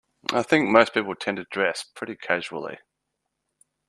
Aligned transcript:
I 0.33 0.41
think 0.41 0.67
most 0.67 0.95
people 0.95 1.13
tend 1.13 1.37
to 1.37 1.43
dress 1.51 1.83
pretty 1.83 2.15
casually. 2.15 2.79